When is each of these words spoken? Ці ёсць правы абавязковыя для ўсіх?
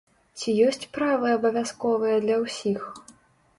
Ці 0.37 0.53
ёсць 0.69 0.87
правы 0.95 1.27
абавязковыя 1.37 2.17
для 2.27 2.41
ўсіх? 2.47 2.91